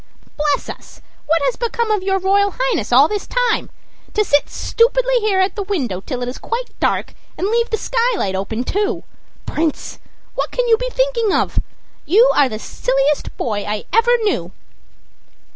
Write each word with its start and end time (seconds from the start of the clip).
"Bless 0.35 0.67
us! 0.67 0.99
what 1.27 1.43
has 1.43 1.57
become 1.57 1.91
of 1.91 2.01
your 2.01 2.17
Royal 2.17 2.55
Highness 2.57 2.91
all 2.91 3.07
this 3.07 3.27
time? 3.27 3.69
To 4.15 4.25
sit 4.25 4.49
stupidly 4.49 5.19
here 5.19 5.39
at 5.39 5.55
the 5.55 5.61
window 5.61 6.01
till 6.01 6.23
it 6.23 6.27
is 6.27 6.39
quite 6.39 6.71
dark, 6.79 7.13
and 7.37 7.45
leave 7.45 7.69
the 7.69 7.77
skylight 7.77 8.33
open, 8.33 8.63
too. 8.63 9.03
Prince! 9.45 9.99
what 10.33 10.49
can 10.49 10.67
you 10.67 10.77
be 10.77 10.89
thinking 10.89 11.31
of? 11.31 11.59
You 12.07 12.31
are 12.35 12.49
the 12.49 12.57
silliest 12.57 13.37
boy 13.37 13.63
I 13.63 13.85
ever 13.93 14.17
knew." 14.23 14.51